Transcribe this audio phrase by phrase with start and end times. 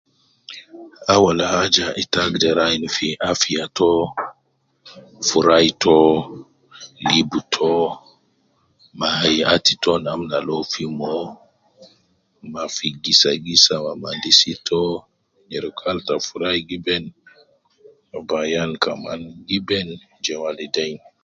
[1.13, 3.89] Awel haja ita agder ayin fi afiya to,
[5.27, 5.97] furai to,
[7.09, 7.73] libu to,
[8.99, 11.15] ma hayat to namna al uwo fi mo,
[12.51, 12.63] ma
[13.03, 14.81] gisa gisa ma adisi to,
[15.49, 17.03] nyereku al ta furai gi ben
[18.11, 19.87] uwo bi ayan kaman ,giben
[20.25, 20.95] ja waleidein